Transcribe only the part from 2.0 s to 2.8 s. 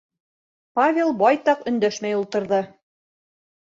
ултырҙы.